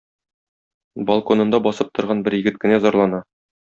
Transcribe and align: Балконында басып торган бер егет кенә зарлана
Балконында 1.11 1.59
басып 1.67 1.93
торган 1.99 2.25
бер 2.31 2.37
егет 2.39 2.59
кенә 2.65 2.81
зарлана 2.87 3.21